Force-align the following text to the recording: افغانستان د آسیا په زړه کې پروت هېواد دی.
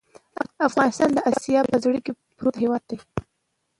افغانستان 0.67 1.09
د 1.13 1.17
آسیا 1.31 1.59
په 1.69 1.75
زړه 1.83 1.99
کې 2.05 2.11
پروت 2.37 2.55
هېواد 2.63 2.83
دی. 2.89 2.97